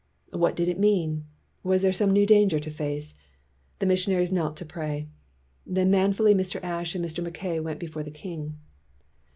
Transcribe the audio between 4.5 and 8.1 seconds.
to pray. Then manfully Mr. Ashe and Mr. Mackay went before the